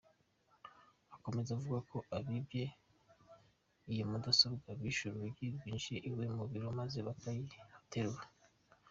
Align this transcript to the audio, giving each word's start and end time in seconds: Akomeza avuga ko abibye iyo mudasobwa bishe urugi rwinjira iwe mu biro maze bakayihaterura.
Akomeza 1.15 1.49
avuga 1.57 1.79
ko 1.91 1.97
abibye 2.17 2.63
iyo 3.91 4.03
mudasobwa 4.11 4.69
bishe 4.81 5.05
urugi 5.09 5.47
rwinjira 5.55 6.05
iwe 6.09 6.25
mu 6.35 6.43
biro 6.51 6.67
maze 6.79 6.99
bakayihaterura. 7.07 8.27